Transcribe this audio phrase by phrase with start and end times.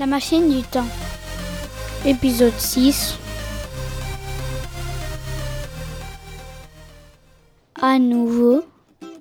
[0.00, 0.88] La machine du temps.
[2.06, 3.18] Épisode 6.
[7.82, 8.62] À nouveau,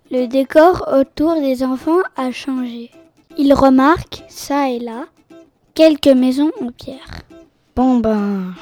[0.09, 2.91] le décor autour des enfants a changé.
[3.37, 5.07] Ils remarquent, ça et là,
[5.73, 7.23] quelques maisons en pierre.
[7.75, 8.53] Bon ben...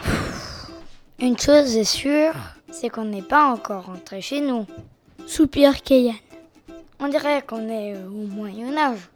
[1.19, 2.33] Une chose est sûre,
[2.71, 4.65] c'est qu'on n'est pas encore rentré chez nous.
[5.27, 6.15] Soupire Keyan.
[6.99, 9.07] On dirait qu'on est au Moyen Âge.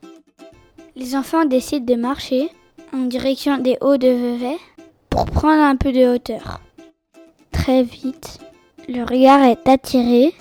[0.95, 2.51] Les enfants décident de marcher
[2.93, 4.57] en direction des hauts de Vevey
[5.09, 6.61] pour prendre un peu de hauteur.
[7.51, 8.39] Très vite,
[8.87, 10.33] le regard est attiré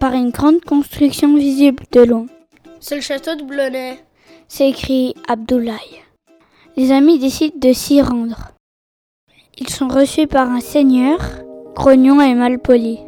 [0.00, 2.26] par une grande construction visible de loin.
[2.80, 3.98] C'est le château de Blonay,
[4.48, 6.02] s'écrie Abdoulaye.
[6.76, 8.50] Les amis décident de s'y rendre.
[9.58, 11.18] Ils sont reçus par un seigneur,
[11.74, 12.98] grognon et malpoli,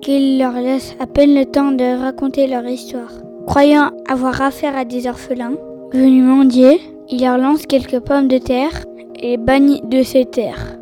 [0.00, 3.10] qui leur laisse à peine le temps de raconter leur histoire.
[3.46, 5.56] Croyant avoir affaire à des orphelins,
[5.92, 6.80] venus mendier,
[7.10, 8.84] il leur lance quelques pommes de terre
[9.16, 10.76] et bannit de ces terres.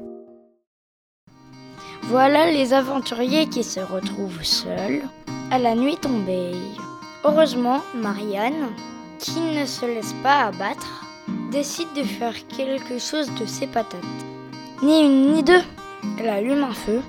[2.03, 5.03] Voilà les aventuriers qui se retrouvent seuls
[5.51, 6.53] à la nuit tombée.
[7.25, 8.71] Heureusement, Marianne,
[9.19, 11.05] qui ne se laisse pas abattre,
[11.51, 14.01] décide de faire quelque chose de ses patates.
[14.83, 15.63] Ni une ni deux,
[16.19, 17.01] elle allume un feu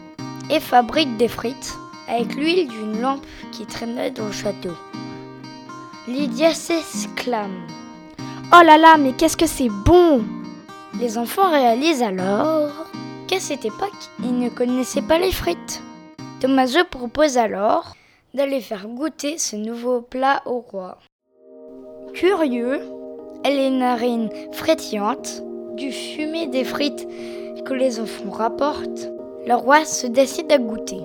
[0.50, 1.76] et fabrique des frites
[2.08, 4.74] avec l'huile d'une lampe qui traînait dans le château.
[6.08, 7.68] Lydia s'exclame
[8.54, 10.24] Oh là là, mais qu'est-ce que c'est bon
[11.02, 12.72] Les enfants réalisent alors
[13.28, 13.92] qu'à cette époque,
[14.24, 15.82] ils ne connaissaient pas les frites.
[16.40, 17.94] Tommaso propose alors
[18.34, 20.98] d'aller faire goûter ce nouveau plat au roi.
[22.14, 22.80] Curieux,
[23.44, 25.44] elle les narines frétillantes,
[25.76, 27.06] du fumé des frites
[27.66, 29.10] que les enfants rapportent,
[29.46, 31.02] le roi se décide à goûter.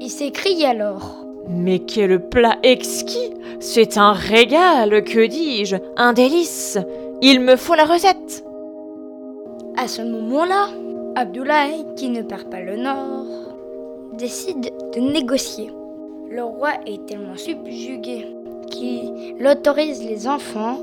[0.00, 3.33] Il s'écrie alors mais quel plat exquis
[3.66, 6.78] C'est un régal, que dis-je Un délice
[7.22, 8.44] Il me faut la recette
[9.78, 10.68] À ce moment-là,
[11.16, 13.24] Abdoulaye, qui ne perd pas le nord,
[14.18, 15.72] décide de négocier.
[16.28, 18.26] Le roi est tellement subjugué
[18.70, 20.80] qu'il autorise les enfants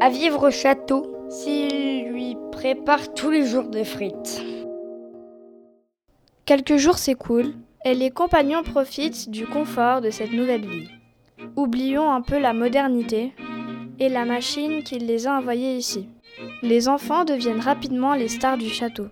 [0.00, 4.42] à vivre au château s'il lui prépare tous les jours des frites.
[6.46, 7.52] Quelques jours s'écoulent
[7.84, 10.88] et les compagnons profitent du confort de cette nouvelle vie.
[11.56, 13.32] Oublions un peu la modernité
[13.98, 16.08] et la machine qui les a envoyés ici.
[16.62, 19.06] Les enfants deviennent rapidement les stars du château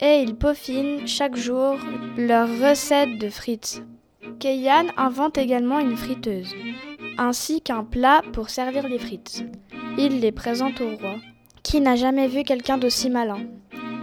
[0.00, 1.76] et ils peaufinent chaque jour
[2.16, 3.82] leurs recettes de frites.
[4.38, 6.54] Keyan invente également une friteuse,
[7.16, 9.44] ainsi qu'un plat pour servir les frites.
[9.96, 11.16] Il les présente au roi,
[11.62, 13.38] qui n'a jamais vu quelqu'un d'aussi malin,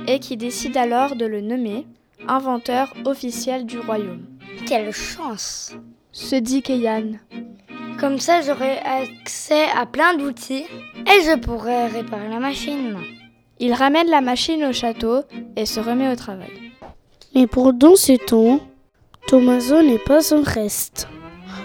[0.08, 1.86] et qui décide alors de le nommer
[2.28, 4.26] inventeur officiel du royaume.
[4.66, 5.76] Quelle chance
[6.12, 7.14] se dit Keyan.
[8.00, 10.66] Comme ça, j'aurai accès à plein d'outils
[11.06, 12.98] et je pourrai réparer la machine.
[13.60, 15.22] Il ramène la machine au château
[15.56, 16.52] et se remet au travail.
[17.36, 18.60] Mais pendant ce temps,
[19.28, 21.08] Tommaso n'est pas en reste.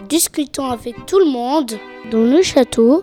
[0.09, 1.73] Discutant avec tout le monde
[2.11, 3.03] dans le château,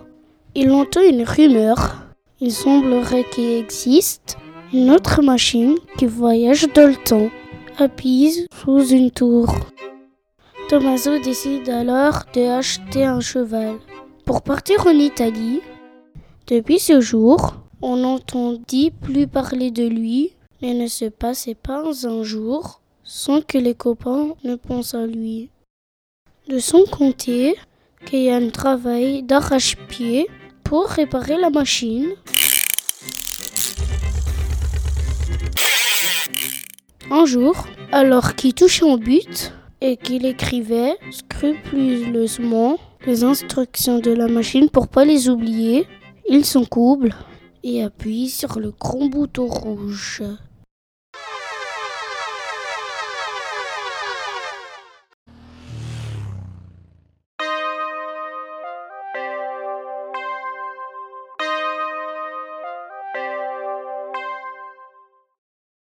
[0.55, 1.97] il entend une rumeur.
[2.39, 4.37] Il semblerait qu'il existe
[4.73, 7.29] une autre machine qui voyage dans le temps
[7.77, 9.53] appise sous une tour.
[10.67, 13.77] Tommaso décide alors de acheter un cheval
[14.25, 15.61] pour partir en Italie.
[16.47, 17.53] Depuis ce jour,
[17.83, 20.31] on n'entendit plus parler de lui,
[20.63, 25.51] mais ne se passait pas un jour sans que les copains ne pensent à lui.
[26.49, 27.55] De son côté,
[28.07, 30.27] Keyan travaille d'arrache-pied
[30.63, 32.09] pour réparer la machine.
[37.11, 44.27] Un jour, alors qu'il touchait en but et qu'il écrivait scrupuleusement les instructions de la
[44.27, 45.85] machine pour pas les oublier,
[46.27, 47.13] il s'encouble
[47.63, 50.23] et appuie sur le grand bouton rouge.